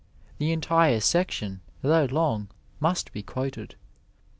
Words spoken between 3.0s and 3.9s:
be quoted.